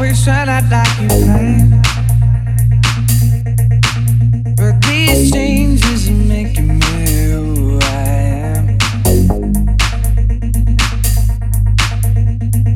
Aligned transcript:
wish 0.00 0.26
I 0.26 0.46
died 0.46 0.70
like 0.70 1.00
you 1.00 1.08
planned. 1.08 1.86
But 4.56 4.80
these 4.86 5.30
changes 5.30 6.08
are 6.08 6.12
making 6.12 6.78
me 6.78 7.04
who 7.30 7.78
I 7.82 7.84
am. 8.56 8.78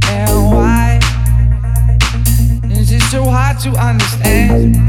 And 0.07 0.53
why 0.53 1.01
is 2.71 2.93
it 2.93 3.03
so 3.11 3.25
hard 3.25 3.59
to 3.61 3.71
understand? 3.71 4.84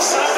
Sorry. 0.00 0.33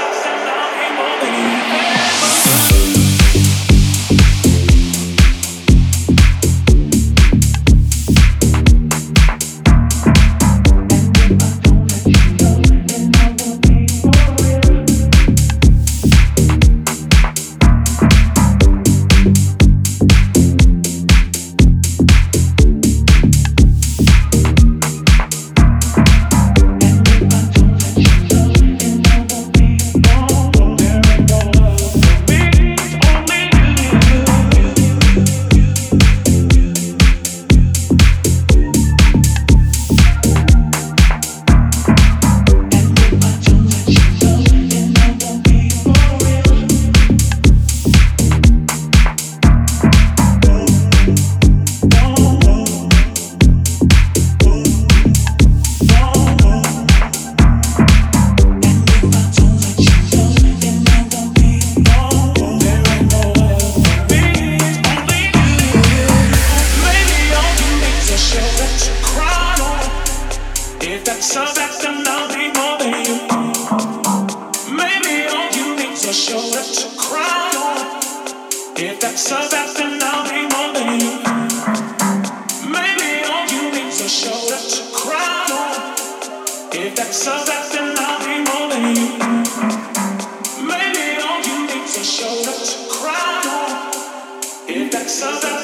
something 95.08 95.55